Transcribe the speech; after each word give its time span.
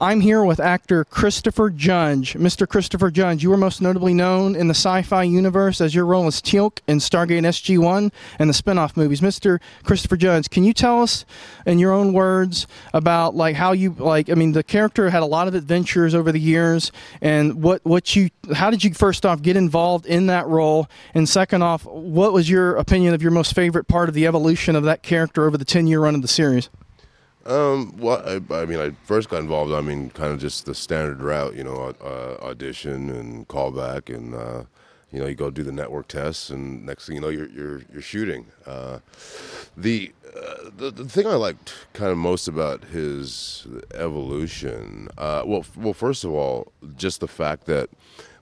I'm 0.00 0.20
here 0.20 0.42
with 0.42 0.58
actor 0.58 1.04
Christopher 1.04 1.70
Judge. 1.70 2.34
Mr. 2.34 2.68
Christopher 2.68 3.12
Judge, 3.12 3.44
you 3.44 3.52
are 3.52 3.56
most 3.56 3.80
notably 3.80 4.12
known 4.12 4.56
in 4.56 4.66
the 4.66 4.74
sci 4.74 5.02
fi 5.02 5.22
universe 5.22 5.80
as 5.80 5.94
your 5.94 6.04
role 6.04 6.26
as 6.26 6.42
Teal'c 6.42 6.80
in 6.88 6.98
Stargate 6.98 7.42
SG 7.42 7.78
1 7.78 8.10
and 8.40 8.50
the 8.50 8.54
spin 8.54 8.76
off 8.76 8.96
movies. 8.96 9.20
Mr. 9.20 9.60
Christopher 9.84 10.16
Judge, 10.16 10.50
can 10.50 10.64
you 10.64 10.72
tell 10.72 11.00
us 11.00 11.24
in 11.64 11.78
your 11.78 11.92
own 11.92 12.12
words 12.12 12.66
about 12.92 13.36
like 13.36 13.54
how 13.54 13.70
you 13.70 13.94
like 13.98 14.28
I 14.28 14.34
mean 14.34 14.50
the 14.50 14.64
character 14.64 15.10
had 15.10 15.22
a 15.22 15.26
lot 15.26 15.46
of 15.46 15.54
adventures 15.54 16.12
over 16.12 16.32
the 16.32 16.40
years 16.40 16.90
and 17.20 17.62
what 17.62 17.84
what 17.84 18.16
you 18.16 18.30
how 18.52 18.70
did 18.70 18.82
you 18.82 18.92
first 18.94 19.24
off 19.24 19.42
get 19.42 19.56
involved 19.56 20.06
in 20.06 20.26
that 20.26 20.48
role 20.48 20.88
and 21.14 21.28
second 21.28 21.62
off 21.62 21.86
what 21.86 22.32
was 22.32 22.50
your 22.50 22.74
opinion 22.76 23.14
of 23.14 23.22
your 23.22 23.30
most 23.30 23.54
favorite 23.54 23.86
part 23.86 24.08
of 24.08 24.14
the 24.16 24.26
evolution 24.26 24.74
of 24.74 24.82
that 24.82 25.04
character 25.04 25.46
over 25.46 25.56
the 25.56 25.64
10 25.64 25.86
year 25.86 26.00
run 26.00 26.16
of 26.16 26.22
the 26.22 26.28
series? 26.28 26.68
Um, 27.46 27.94
well, 27.98 28.22
I, 28.24 28.54
I, 28.54 28.64
mean, 28.64 28.78
I 28.78 28.92
first 29.04 29.28
got 29.28 29.40
involved. 29.40 29.72
I 29.72 29.80
mean, 29.80 30.10
kind 30.10 30.32
of 30.32 30.40
just 30.40 30.64
the 30.64 30.74
standard 30.74 31.20
route, 31.20 31.54
you 31.54 31.64
know, 31.64 31.94
uh, 32.02 32.42
audition 32.42 33.10
and 33.10 33.46
callback, 33.48 34.14
and 34.14 34.34
uh, 34.34 34.64
you 35.12 35.20
know, 35.20 35.26
you 35.26 35.34
go 35.34 35.50
do 35.50 35.62
the 35.62 35.72
network 35.72 36.08
tests, 36.08 36.48
and 36.50 36.86
next 36.86 37.06
thing 37.06 37.16
you 37.16 37.20
know, 37.20 37.28
you're 37.28 37.50
you're 37.50 37.82
you're 37.92 38.02
shooting. 38.02 38.46
Uh, 38.66 39.00
the, 39.76 40.12
uh, 40.34 40.70
the 40.76 40.90
the 40.90 41.04
thing 41.04 41.26
I 41.26 41.34
liked 41.34 41.74
kind 41.92 42.10
of 42.10 42.16
most 42.16 42.48
about 42.48 42.84
his 42.84 43.66
evolution, 43.94 45.08
uh, 45.18 45.42
well, 45.44 45.66
well, 45.76 45.94
first 45.94 46.24
of 46.24 46.32
all, 46.32 46.72
just 46.96 47.20
the 47.20 47.28
fact 47.28 47.66
that 47.66 47.90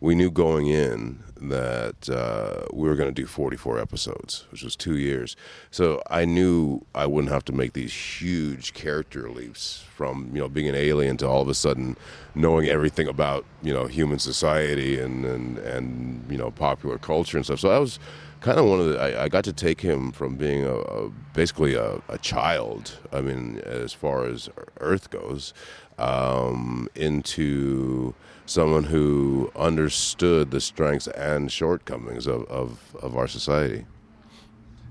we 0.02 0.16
knew 0.16 0.32
going 0.32 0.66
in 0.66 1.22
that 1.40 2.10
uh, 2.10 2.66
we 2.72 2.88
were 2.88 2.96
going 2.96 3.08
to 3.08 3.14
do 3.14 3.24
44 3.24 3.78
episodes, 3.78 4.46
which 4.50 4.64
was 4.64 4.74
two 4.74 4.98
years. 4.98 5.36
So 5.70 6.02
I 6.10 6.24
knew 6.24 6.84
I 6.92 7.06
wouldn't 7.06 7.32
have 7.32 7.44
to 7.46 7.52
make 7.52 7.72
these 7.72 7.94
huge 7.94 8.74
character 8.74 9.30
leaps 9.30 9.84
from 9.94 10.30
you 10.34 10.40
know 10.40 10.48
being 10.48 10.68
an 10.68 10.74
alien 10.74 11.16
to 11.18 11.28
all 11.28 11.40
of 11.40 11.48
a 11.48 11.54
sudden 11.54 11.96
knowing 12.34 12.68
everything 12.68 13.06
about 13.06 13.44
you 13.62 13.72
know 13.72 13.86
human 13.86 14.18
society 14.18 14.98
and 14.98 15.24
and 15.24 15.58
and 15.58 16.24
you 16.28 16.36
know 16.36 16.50
popular 16.50 16.98
culture 16.98 17.36
and 17.36 17.46
stuff. 17.46 17.60
So 17.60 17.70
I 17.70 17.78
was 17.78 18.00
kind 18.42 18.58
of 18.58 18.66
one 18.66 18.80
of 18.80 18.86
the. 18.86 19.00
I, 19.00 19.24
I 19.24 19.28
got 19.28 19.44
to 19.44 19.52
take 19.52 19.80
him 19.80 20.12
from 20.12 20.34
being 20.36 20.64
a, 20.64 20.74
a 20.74 21.10
basically 21.32 21.74
a, 21.74 22.02
a, 22.08 22.18
child. 22.18 22.98
I 23.12 23.20
mean, 23.20 23.62
as 23.64 23.92
far 23.92 24.26
as 24.26 24.50
Earth 24.80 25.10
goes, 25.10 25.54
um, 26.02 26.88
into 26.94 28.14
someone 28.44 28.84
who 28.84 29.50
understood 29.54 30.50
the 30.50 30.60
strengths 30.60 31.06
and 31.08 31.50
shortcomings 31.50 32.26
of, 32.26 32.44
of, 32.46 32.78
of 33.00 33.16
our 33.16 33.28
society. 33.28 33.86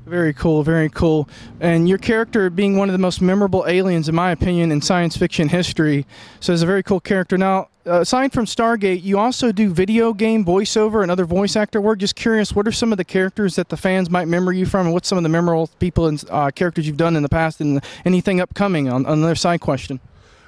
Very 0.05 0.33
cool, 0.33 0.63
very 0.63 0.89
cool. 0.89 1.29
And 1.59 1.87
your 1.87 1.99
character 1.99 2.49
being 2.49 2.75
one 2.75 2.89
of 2.89 2.93
the 2.93 2.99
most 2.99 3.21
memorable 3.21 3.65
aliens, 3.67 4.09
in 4.09 4.15
my 4.15 4.31
opinion, 4.31 4.71
in 4.71 4.81
science 4.81 5.15
fiction 5.15 5.47
history. 5.47 6.07
So 6.39 6.53
it's 6.53 6.63
a 6.63 6.65
very 6.65 6.81
cool 6.81 6.99
character. 6.99 7.37
Now, 7.37 7.67
aside 7.85 8.33
from 8.33 8.45
Stargate, 8.45 9.03
you 9.03 9.19
also 9.19 9.51
do 9.51 9.69
video 9.69 10.11
game 10.11 10.43
voiceover 10.43 11.03
and 11.03 11.11
other 11.11 11.25
voice 11.25 11.55
actor 11.55 11.79
work. 11.79 11.99
Just 11.99 12.15
curious, 12.15 12.55
what 12.55 12.67
are 12.67 12.71
some 12.71 12.91
of 12.91 12.97
the 12.97 13.05
characters 13.05 13.55
that 13.57 13.69
the 13.69 13.77
fans 13.77 14.09
might 14.09 14.23
remember 14.23 14.51
you 14.51 14.65
from, 14.65 14.87
and 14.87 14.93
what's 14.93 15.07
some 15.07 15.19
of 15.19 15.23
the 15.23 15.29
memorable 15.29 15.69
people 15.77 16.07
and 16.07 16.23
uh, 16.31 16.49
characters 16.49 16.87
you've 16.87 16.97
done 16.97 17.15
in 17.15 17.21
the 17.21 17.29
past, 17.29 17.61
and 17.61 17.83
anything 18.03 18.41
upcoming 18.41 18.89
on, 18.89 19.05
on 19.05 19.19
another 19.19 19.35
side 19.35 19.61
question? 19.61 19.99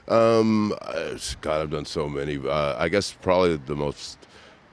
Um, 0.08 0.74
God, 1.42 1.62
I've 1.62 1.70
done 1.72 1.86
so 1.86 2.10
many. 2.10 2.38
Uh, 2.38 2.76
I 2.78 2.90
guess 2.90 3.14
probably 3.14 3.58
the 3.58 3.76
most 3.76 4.18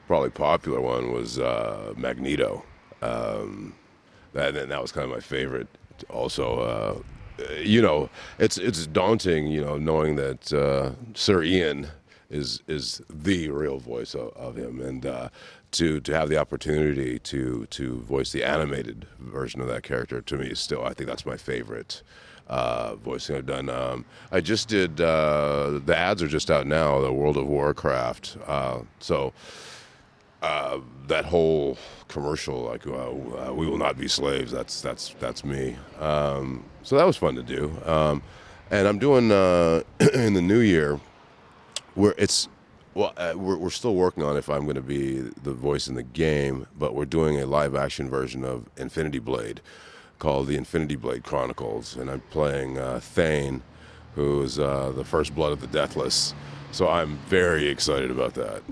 probably 0.07 0.31
popular 0.31 0.81
one 0.81 1.13
was 1.13 1.39
uh, 1.39 1.95
Magneto. 1.97 2.65
Um, 3.03 3.75
that 4.33 4.57
and 4.57 4.71
that 4.71 4.83
was 4.83 4.93
kind 4.93 5.05
of 5.05 5.11
my 5.11 5.21
favorite. 5.21 5.69
Also, 6.09 6.59
uh, 6.61 7.53
you 7.61 7.81
know, 7.81 8.09
it's 8.39 8.59
it's 8.59 8.87
daunting, 8.87 9.47
you 9.47 9.61
know, 9.61 9.77
knowing 9.79 10.17
that 10.17 10.53
uh, 10.53 10.93
Sir 11.15 11.43
Ian 11.43 11.89
is 12.29 12.63
is 12.69 13.01
the 13.09 13.51
real 13.51 13.79
voice 13.79 14.15
of, 14.15 14.33
of 14.37 14.57
him, 14.57 14.81
and 14.81 15.07
uh, 15.07 15.29
to 15.73 16.01
to 16.01 16.15
have 16.15 16.29
the 16.29 16.37
opportunity 16.37 17.19
to 17.21 17.67
to 17.67 18.01
voice 18.01 18.33
the 18.33 18.45
animated 18.45 19.07
version 19.19 19.61
of 19.61 19.69
that 19.69 19.83
character 19.83 20.21
to 20.21 20.37
me 20.37 20.49
is 20.49 20.59
still, 20.59 20.85
I 20.85 20.93
think 20.93 21.09
that's 21.09 21.27
my 21.27 21.37
favorite 21.37 22.03
uh, 22.51 22.97
voicing 22.97 23.37
I've 23.37 23.47
done. 23.47 23.71
Um, 23.71 24.05
I 24.31 24.41
just 24.41 24.69
did 24.69 25.01
uh, 25.01 25.81
the 25.87 25.97
ads 25.97 26.23
are 26.23 26.29
just 26.29 26.51
out 26.51 26.67
now. 26.67 27.01
The 27.01 27.13
World 27.13 27.39
of 27.39 27.47
Warcraft. 27.47 28.37
Uh, 28.47 28.81
so 28.99 29.33
uh, 30.43 30.81
that 31.07 31.25
whole 31.25 31.79
commercial, 32.09 32.63
like 32.65 32.87
uh, 32.87 33.55
"We 33.55 33.67
will 33.67 33.79
not 33.79 33.97
be 33.97 34.09
slaves." 34.09 34.51
That's 34.53 34.83
that's 34.83 35.15
that's 35.21 35.45
me. 35.45 35.77
Um, 35.99 36.65
so 36.83 36.97
that 36.97 37.07
was 37.07 37.17
fun 37.17 37.37
to 37.37 37.43
do. 37.43 37.73
Um, 37.87 38.23
and 38.71 38.87
I'm 38.87 38.99
doing 38.99 39.31
uh, 39.33 39.83
in 40.13 40.35
the 40.35 40.43
new 40.43 40.61
year 40.61 41.01
where 41.95 42.15
it's 42.19 42.49
well, 42.95 43.13
uh, 43.17 43.35
we're, 43.37 43.57
we're 43.57 43.71
still 43.71 43.95
working 43.95 44.25
on 44.25 44.37
if 44.37 44.49
I'm 44.49 44.65
going 44.65 44.75
to 44.75 44.83
be 44.83 45.21
the 45.21 45.53
voice 45.53 45.87
in 45.87 45.95
the 45.95 46.03
game, 46.03 46.67
but 46.77 46.95
we're 46.95 47.05
doing 47.05 47.41
a 47.41 47.47
live 47.47 47.77
action 47.77 48.11
version 48.11 48.45
of 48.45 48.69
Infinity 48.77 49.21
Blade, 49.21 49.61
called 50.21 50.47
the 50.47 50.57
Infinity 50.57 50.95
Blade 50.95 51.25
Chronicles, 51.25 51.97
and 51.97 52.09
I'm 52.09 52.21
playing 52.31 52.79
uh, 52.79 53.01
Thane, 53.03 53.63
who's 54.15 54.61
uh, 54.61 54.93
the 54.95 55.05
first 55.05 55.35
blood 55.35 55.51
of 55.51 55.61
the 55.61 55.67
Deathless. 55.67 56.35
So 56.71 56.89
I'm 56.89 57.17
very 57.27 57.67
excited 57.67 58.13
about 58.13 58.35
that. 58.35 58.63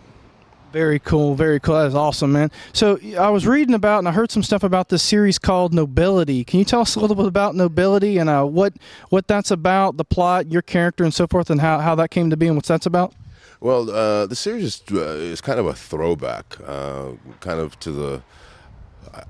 Very 0.73 0.99
cool, 0.99 1.35
very 1.35 1.59
cool. 1.59 1.77
That 1.77 1.87
is 1.87 1.95
awesome, 1.95 2.31
man. 2.31 2.51
So 2.75 2.99
I 3.19 3.31
was 3.31 3.47
reading 3.47 3.75
about, 3.75 4.01
and 4.01 4.09
I 4.09 4.13
heard 4.13 4.31
some 4.31 4.43
stuff 4.43 4.63
about 4.63 4.91
this 4.91 5.03
series 5.03 5.39
called 5.39 5.73
Nobility. 5.73 6.45
Can 6.45 6.59
you 6.59 6.65
tell 6.67 6.83
us 6.83 6.95
a 6.95 7.01
little 7.01 7.17
bit 7.17 7.25
about 7.25 7.55
Nobility 7.55 8.19
and 8.19 8.29
uh, 8.29 8.45
what 8.45 8.75
what 9.09 9.27
that's 9.27 9.51
about, 9.51 9.97
the 9.97 10.05
plot, 10.05 10.53
your 10.53 10.63
character, 10.63 11.03
and 11.03 11.15
so 11.15 11.27
forth, 11.27 11.49
and 11.49 11.61
how, 11.61 11.79
how 11.79 11.95
that 11.95 12.11
came 12.11 12.29
to 12.29 12.37
be, 12.37 12.47
and 12.47 12.57
what 12.57 12.67
that's 12.67 12.85
about? 12.85 13.15
Well, 13.61 13.91
uh, 13.91 14.27
the 14.27 14.37
series 14.37 14.65
is, 14.65 14.83
uh, 14.93 15.17
is 15.17 15.41
kind 15.41 15.59
of 15.59 15.67
a 15.67 15.75
throwback, 15.75 16.59
uh, 16.65 17.13
kind 17.41 17.59
of 17.59 17.81
to 17.81 17.91
the 17.91 18.23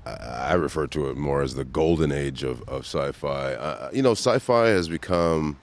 I, 0.05 0.53
refer 0.53 0.87
to 0.87 1.09
it 1.09 1.17
more 1.17 1.41
as 1.41 1.55
the 1.55 1.63
golden 1.63 2.11
age 2.11 2.43
of, 2.43 2.61
of 2.67 2.85
sci-fi. 2.85 3.53
Uh, 3.53 3.89
you 3.93 4.01
know, 4.01 4.11
sci-fi 4.11 4.67
has 4.67 4.89
become 4.89 5.59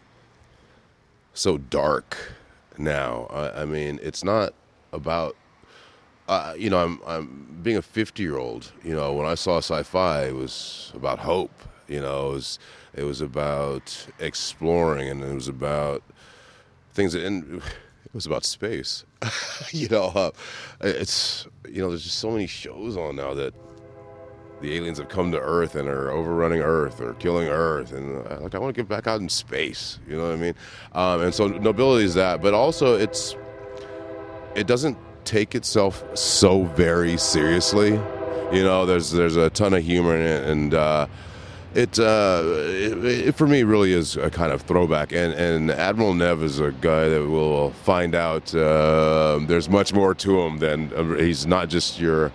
so 1.34 1.58
dark 1.58 2.16
now. 2.78 3.26
I, 3.30 3.62
I 3.62 3.64
mean, 3.64 3.98
it's 4.02 4.24
not 4.24 4.54
about. 4.92 5.36
Uh, 6.28 6.54
you 6.58 6.68
know, 6.68 6.78
I'm 6.78 7.00
I'm 7.06 7.60
being 7.62 7.76
a 7.76 7.82
50 7.82 8.22
year 8.22 8.36
old. 8.36 8.72
You 8.82 8.94
know, 8.94 9.12
when 9.12 9.26
I 9.26 9.36
saw 9.36 9.58
sci-fi, 9.58 10.24
it 10.26 10.34
was 10.34 10.92
about 10.94 11.20
hope. 11.20 11.52
You 11.86 12.00
know, 12.00 12.30
it 12.30 12.32
was 12.32 12.58
it 12.94 13.04
was 13.04 13.20
about 13.20 14.06
exploring, 14.18 15.08
and 15.08 15.22
it 15.22 15.34
was 15.34 15.48
about 15.48 16.02
things 16.94 17.12
that. 17.12 17.24
And, 17.24 17.62
it 18.06 18.14
was 18.14 18.26
about 18.26 18.44
space. 18.44 19.04
you 19.72 19.88
know, 19.88 20.06
uh, 20.14 20.30
it's 20.80 21.46
you 21.68 21.82
know, 21.82 21.90
there's 21.90 22.04
just 22.04 22.18
so 22.18 22.30
many 22.30 22.46
shows 22.46 22.96
on 22.96 23.16
now 23.16 23.34
that 23.34 23.52
the 24.60 24.76
aliens 24.76 24.98
have 24.98 25.08
come 25.08 25.32
to 25.32 25.40
Earth 25.40 25.74
and 25.74 25.88
are 25.88 26.10
overrunning 26.10 26.60
Earth 26.60 27.00
or 27.00 27.14
killing 27.14 27.48
Earth, 27.48 27.92
and 27.92 28.26
uh, 28.26 28.40
like 28.40 28.54
I 28.54 28.58
want 28.58 28.74
to 28.74 28.80
get 28.80 28.88
back 28.88 29.06
out 29.06 29.20
in 29.20 29.28
space. 29.28 29.98
You 30.08 30.16
know 30.16 30.24
what 30.24 30.32
I 30.32 30.36
mean? 30.36 30.54
Um, 30.92 31.22
and 31.22 31.34
so 31.34 31.48
nobility 31.48 32.04
is 32.04 32.14
that, 32.14 32.40
but 32.40 32.54
also 32.54 32.96
it's 32.96 33.36
it 34.54 34.66
doesn't 34.66 34.96
take 35.24 35.54
itself 35.54 36.04
so 36.16 36.64
very 36.64 37.16
seriously. 37.16 37.90
You 38.52 38.62
know, 38.62 38.86
there's 38.86 39.10
there's 39.10 39.36
a 39.36 39.50
ton 39.50 39.74
of 39.74 39.82
humor 39.82 40.16
in 40.16 40.22
it, 40.22 40.48
and 40.48 40.74
uh, 40.74 41.06
it, 41.74 41.98
uh, 41.98 42.42
it, 42.44 43.04
it, 43.04 43.34
for 43.34 43.46
me 43.46 43.62
really 43.62 43.92
is 43.92 44.16
a 44.16 44.30
kind 44.30 44.50
of 44.50 44.62
throwback. 44.62 45.12
And, 45.12 45.34
and 45.34 45.70
Admiral 45.70 46.14
Nev 46.14 46.42
is 46.42 46.58
a 46.58 46.70
guy 46.70 47.08
that 47.08 47.26
will 47.28 47.70
find 47.70 48.14
out 48.14 48.54
uh, 48.54 49.40
there's 49.42 49.68
much 49.68 49.92
more 49.92 50.14
to 50.14 50.40
him 50.40 50.58
than 50.58 50.90
uh, 50.94 51.16
he's 51.16 51.46
not 51.46 51.68
just 51.68 52.00
your 52.00 52.32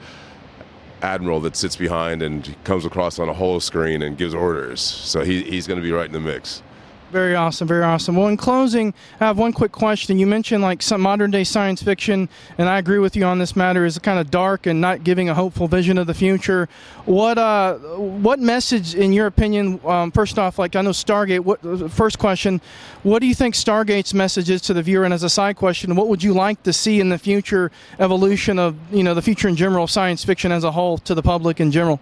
admiral 1.01 1.39
that 1.41 1.55
sits 1.55 1.75
behind 1.75 2.21
and 2.21 2.55
comes 2.63 2.85
across 2.85 3.19
on 3.19 3.29
a 3.29 3.33
whole 3.33 3.59
screen 3.59 4.01
and 4.01 4.17
gives 4.17 4.33
orders. 4.33 4.81
So 4.81 5.21
he, 5.21 5.43
he's 5.43 5.67
going 5.67 5.79
to 5.79 5.83
be 5.83 5.91
right 5.91 6.05
in 6.05 6.13
the 6.13 6.19
mix. 6.19 6.61
Very 7.11 7.35
awesome, 7.35 7.67
very 7.67 7.83
awesome. 7.83 8.15
Well, 8.15 8.29
in 8.29 8.37
closing, 8.37 8.93
I 9.19 9.25
have 9.25 9.37
one 9.37 9.51
quick 9.51 9.73
question. 9.73 10.17
You 10.17 10.25
mentioned 10.25 10.63
like 10.63 10.81
some 10.81 11.01
modern 11.01 11.29
day 11.29 11.43
science 11.43 11.83
fiction, 11.83 12.29
and 12.57 12.69
I 12.69 12.77
agree 12.77 12.99
with 12.99 13.17
you 13.17 13.25
on 13.25 13.37
this 13.37 13.53
matter. 13.53 13.85
Is 13.85 13.99
kind 13.99 14.17
of 14.17 14.31
dark 14.31 14.65
and 14.65 14.79
not 14.79 15.03
giving 15.03 15.27
a 15.27 15.33
hopeful 15.33 15.67
vision 15.67 15.97
of 15.97 16.07
the 16.07 16.13
future. 16.13 16.69
What 17.03 17.37
uh, 17.37 17.75
what 17.97 18.39
message, 18.39 18.95
in 18.95 19.11
your 19.11 19.27
opinion? 19.27 19.81
Um, 19.83 20.11
first 20.11 20.39
off, 20.39 20.57
like 20.57 20.77
I 20.77 20.81
know 20.81 20.91
Stargate. 20.91 21.41
What 21.41 21.91
first 21.91 22.17
question? 22.17 22.61
What 23.03 23.19
do 23.19 23.27
you 23.27 23.35
think 23.35 23.55
Stargate's 23.55 24.13
message 24.13 24.49
is 24.49 24.61
to 24.61 24.73
the 24.73 24.81
viewer? 24.81 25.03
And 25.03 25.13
as 25.13 25.23
a 25.23 25.29
side 25.29 25.57
question, 25.57 25.93
what 25.97 26.07
would 26.07 26.23
you 26.23 26.33
like 26.33 26.63
to 26.63 26.71
see 26.71 27.01
in 27.01 27.09
the 27.09 27.17
future 27.17 27.73
evolution 27.99 28.57
of 28.57 28.77
you 28.89 29.03
know 29.03 29.13
the 29.13 29.21
future 29.21 29.49
in 29.49 29.57
general 29.57 29.85
science 29.85 30.23
fiction 30.23 30.53
as 30.53 30.63
a 30.63 30.71
whole 30.71 30.97
to 30.99 31.13
the 31.13 31.21
public 31.21 31.59
in 31.59 31.71
general? 31.71 31.99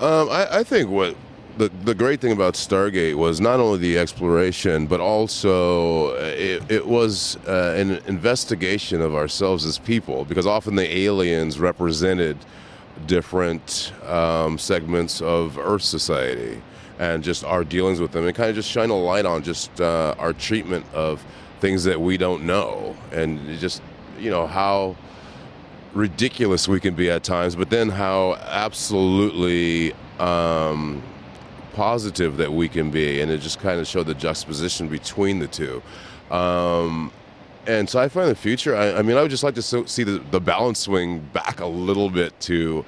Um, 0.00 0.30
I, 0.30 0.58
I 0.58 0.64
think 0.64 0.88
what 0.88 1.16
the, 1.56 1.68
the 1.84 1.94
great 1.94 2.20
thing 2.20 2.32
about 2.32 2.54
Stargate 2.54 3.14
was 3.14 3.40
not 3.40 3.60
only 3.60 3.78
the 3.78 3.98
exploration, 3.98 4.86
but 4.86 5.00
also 5.00 6.10
uh, 6.16 6.34
it, 6.36 6.70
it 6.70 6.86
was 6.86 7.36
uh, 7.46 7.74
an 7.76 7.92
investigation 8.06 9.00
of 9.00 9.14
ourselves 9.14 9.64
as 9.64 9.78
people, 9.78 10.24
because 10.24 10.46
often 10.46 10.74
the 10.74 10.98
aliens 10.98 11.58
represented 11.58 12.36
different 13.06 13.92
um, 14.06 14.58
segments 14.58 15.20
of 15.20 15.58
Earth 15.58 15.82
society. 15.82 16.62
and 16.98 17.22
just 17.22 17.44
our 17.44 17.64
dealings 17.64 18.00
with 18.00 18.12
them, 18.12 18.26
and 18.26 18.34
kind 18.34 18.50
of 18.50 18.56
just 18.56 18.70
shine 18.70 18.90
a 18.90 18.96
light 18.96 19.26
on 19.26 19.42
just 19.42 19.80
uh, 19.80 20.14
our 20.18 20.32
treatment 20.32 20.84
of 20.94 21.24
things 21.60 21.84
that 21.84 22.00
we 22.00 22.16
don't 22.16 22.44
know, 22.44 22.96
and 23.12 23.58
just 23.58 23.82
you 24.18 24.30
know 24.30 24.46
how 24.46 24.96
ridiculous 25.94 26.68
we 26.68 26.80
can 26.80 26.94
be 26.94 27.10
at 27.10 27.22
times, 27.22 27.56
but 27.56 27.70
then 27.70 27.88
how 27.88 28.34
absolutely 28.34 29.94
um, 30.18 31.02
positive 31.76 32.38
that 32.38 32.50
we 32.50 32.70
can 32.70 32.90
be, 32.90 33.20
and 33.20 33.30
it 33.30 33.38
just 33.38 33.60
kind 33.60 33.78
of 33.78 33.86
showed 33.86 34.06
the 34.06 34.14
juxtaposition 34.14 34.88
between 34.88 35.38
the 35.38 35.46
two. 35.46 35.82
Um, 36.30 37.12
and 37.66 37.88
so 37.88 38.00
I 38.00 38.08
find 38.08 38.30
the 38.30 38.34
future, 38.34 38.74
I, 38.74 38.94
I 38.94 39.02
mean, 39.02 39.18
I 39.18 39.22
would 39.22 39.30
just 39.30 39.44
like 39.44 39.54
to 39.56 39.62
so, 39.62 39.84
see 39.84 40.02
the, 40.02 40.18
the 40.30 40.40
balance 40.40 40.78
swing 40.78 41.20
back 41.34 41.60
a 41.60 41.66
little 41.66 42.08
bit 42.08 42.38
to 42.40 42.82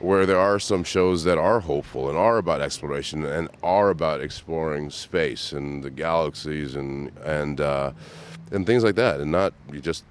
where 0.00 0.26
there 0.26 0.38
are 0.38 0.58
some 0.58 0.82
shows 0.82 1.22
that 1.24 1.38
are 1.38 1.60
hopeful 1.60 2.08
and 2.08 2.18
are 2.18 2.38
about 2.38 2.60
exploration 2.60 3.24
and 3.24 3.48
are 3.62 3.90
about 3.90 4.20
exploring 4.20 4.90
space 4.90 5.52
and 5.52 5.84
the 5.84 5.90
galaxies 5.90 6.74
and 6.74 7.16
and 7.24 7.60
uh, 7.60 7.92
and 8.50 8.66
things 8.66 8.82
like 8.82 8.96
that, 8.96 9.20
and 9.20 9.30
not 9.30 9.54
you 9.72 9.80
just 9.80 10.04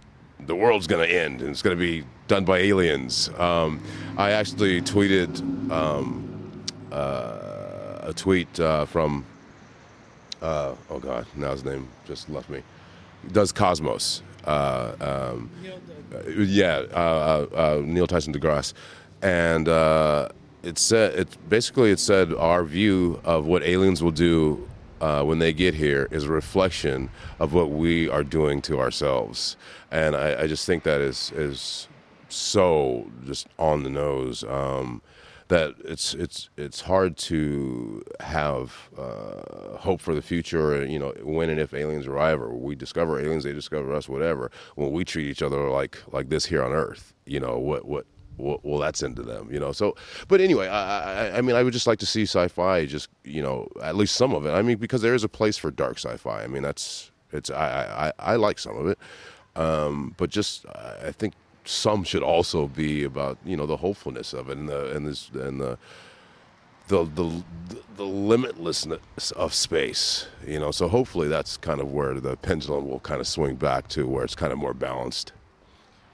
the 0.47 0.55
world's 0.55 0.87
going 0.87 1.07
to 1.07 1.13
end 1.13 1.41
and 1.41 1.49
it's 1.49 1.61
going 1.61 1.77
to 1.77 1.79
be 1.79 2.05
done 2.27 2.45
by 2.45 2.59
aliens. 2.59 3.29
Um, 3.37 3.81
I 4.17 4.31
actually 4.31 4.81
tweeted 4.81 5.39
um, 5.69 6.63
uh, 6.91 7.52
a 8.03 8.13
tweet 8.13 8.59
uh, 8.59 8.85
from 8.85 9.25
uh, 10.41 10.75
oh 10.89 10.99
god, 10.99 11.25
now 11.35 11.51
his 11.51 11.63
name 11.63 11.87
just 12.05 12.29
left 12.29 12.49
me. 12.49 12.61
Does 13.31 13.51
Cosmos? 13.53 14.21
Uh, 14.43 14.91
um, 14.99 15.49
yeah, 16.27 16.83
uh, 16.93 17.45
uh, 17.55 17.81
Neil 17.83 18.07
Tyson 18.07 18.33
DeGrasse, 18.33 18.73
and 19.21 19.69
uh, 19.69 20.27
it 20.61 20.77
said 20.77 21.17
it 21.17 21.37
basically 21.47 21.91
it 21.91 21.99
said 21.99 22.33
our 22.33 22.63
view 22.65 23.21
of 23.23 23.45
what 23.45 23.63
aliens 23.63 24.03
will 24.03 24.11
do 24.11 24.67
uh, 24.99 25.23
when 25.23 25.39
they 25.39 25.53
get 25.53 25.73
here 25.73 26.09
is 26.11 26.25
a 26.25 26.29
reflection 26.29 27.09
of 27.39 27.53
what 27.53 27.69
we 27.69 28.09
are 28.09 28.23
doing 28.23 28.61
to 28.63 28.79
ourselves, 28.79 29.55
and 29.91 30.13
I, 30.13 30.41
I 30.41 30.47
just 30.47 30.65
think 30.65 30.83
that 30.83 30.99
is 30.99 31.31
is 31.35 31.87
so 32.27 33.09
just 33.25 33.47
on 33.57 33.83
the 33.83 33.89
nose. 33.89 34.43
Um, 34.43 35.01
that 35.47 35.75
it's 35.83 36.13
it's 36.13 36.49
it's 36.57 36.81
hard 36.81 37.17
to 37.17 38.01
have 38.19 38.89
uh, 38.97 39.77
hope 39.77 40.01
for 40.01 40.15
the 40.15 40.21
future. 40.21 40.85
You 40.85 40.99
know, 40.99 41.13
when 41.23 41.49
and 41.49 41.59
if 41.59 41.73
aliens 41.73 42.07
arrive, 42.07 42.41
or 42.41 42.53
we 42.53 42.75
discover 42.75 43.19
aliens, 43.19 43.43
they 43.43 43.53
discover 43.53 43.93
us, 43.93 44.09
whatever. 44.09 44.51
When 44.75 44.91
we 44.91 45.03
treat 45.05 45.27
each 45.27 45.41
other 45.41 45.69
like 45.69 45.97
like 46.11 46.29
this 46.29 46.45
here 46.45 46.63
on 46.63 46.71
Earth, 46.71 47.13
you 47.25 47.39
know, 47.39 47.57
what 47.57 47.85
what. 47.85 48.05
what 48.37 48.65
well, 48.65 48.79
that's 48.79 49.03
into 49.03 49.21
them, 49.21 49.47
you 49.53 49.59
know. 49.59 49.71
So, 49.71 49.95
but 50.27 50.41
anyway, 50.41 50.67
I, 50.67 51.27
I, 51.27 51.37
I 51.37 51.41
mean, 51.41 51.55
I 51.55 51.61
would 51.61 51.71
just 51.71 51.85
like 51.85 51.99
to 51.99 52.07
see 52.07 52.23
sci-fi, 52.23 52.87
just 52.87 53.09
you 53.23 53.43
know, 53.43 53.67
at 53.83 53.95
least 53.95 54.15
some 54.15 54.33
of 54.33 54.47
it. 54.47 54.53
I 54.53 54.63
mean, 54.63 54.77
because 54.77 55.03
there 55.03 55.13
is 55.13 55.23
a 55.23 55.29
place 55.29 55.55
for 55.55 55.69
dark 55.69 55.99
sci-fi. 55.99 56.43
I 56.43 56.47
mean, 56.47 56.63
that's 56.63 57.11
it's 57.31 57.51
I 57.51 58.11
I, 58.19 58.33
I 58.33 58.35
like 58.37 58.57
some 58.57 58.75
of 58.75 58.87
it, 58.87 58.97
um, 59.55 60.15
but 60.17 60.31
just 60.31 60.65
I 61.05 61.11
think 61.11 61.33
some 61.65 62.03
should 62.03 62.23
also 62.23 62.67
be 62.67 63.03
about 63.03 63.37
you 63.45 63.55
know 63.55 63.65
the 63.65 63.77
hopefulness 63.77 64.33
of 64.33 64.49
it 64.49 64.57
and 64.57 64.69
the 64.69 64.95
and 64.95 65.07
this 65.07 65.29
and 65.33 65.59
the 65.59 65.77
the 66.87 67.05
the 67.05 67.43
the 67.95 68.03
limitlessness 68.03 69.31
of 69.33 69.53
space 69.53 70.27
you 70.45 70.59
know 70.59 70.71
so 70.71 70.87
hopefully 70.87 71.27
that's 71.27 71.55
kind 71.57 71.79
of 71.79 71.91
where 71.91 72.19
the 72.19 72.35
pendulum 72.37 72.89
will 72.89 72.99
kind 72.99 73.21
of 73.21 73.27
swing 73.27 73.55
back 73.55 73.87
to 73.87 74.07
where 74.07 74.23
it's 74.23 74.35
kind 74.35 74.51
of 74.51 74.57
more 74.59 74.73
balanced 74.73 75.31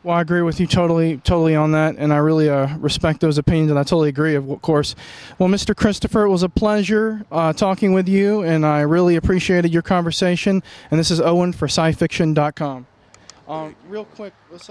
Well, 0.02 0.16
I 0.16 0.22
agree 0.22 0.44
with 0.44 0.62
you 0.62 0.68
totally, 0.68 1.18
totally 1.18 1.58
on 1.58 1.74
that, 1.74 1.96
and 1.98 2.14
I 2.14 2.18
really 2.18 2.50
uh, 2.50 2.78
respect 2.78 3.20
those 3.20 3.38
opinions, 3.38 3.70
and 3.70 3.78
I 3.78 3.84
totally 3.84 4.08
agree, 4.08 4.34
of 4.36 4.62
course. 4.62 4.96
Well, 5.38 5.50
Mr. 5.50 5.76
Christopher, 5.76 6.24
it 6.24 6.30
was 6.30 6.42
a 6.42 6.48
pleasure 6.48 7.26
uh, 7.30 7.52
talking 7.52 7.92
with 7.92 8.08
you, 8.08 8.42
and 8.42 8.66
I 8.66 8.80
really 8.80 9.18
appreciated 9.18 9.74
your 9.74 9.82
conversation. 9.82 10.64
And 10.90 10.98
this 10.98 11.12
is 11.12 11.20
Owen 11.20 11.52
for 11.52 11.68
SciFiction.com. 11.68 12.88
Um, 13.50 13.76
real 13.90 14.06
quick. 14.06 14.34